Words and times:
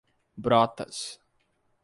Brotas 0.41 1.21